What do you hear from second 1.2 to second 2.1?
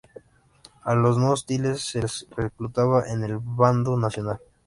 hostiles" se